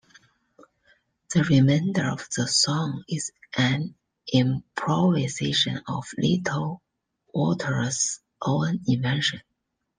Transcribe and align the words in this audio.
The 1.31 1.43
remainder 1.43 2.09
of 2.09 2.27
the 2.35 2.47
song 2.47 3.03
is 3.07 3.31
an 3.55 3.93
improvisation 4.33 5.79
of 5.87 6.05
Little 6.17 6.81
Walter's 7.35 8.19
own 8.41 8.79
invention. 8.87 9.43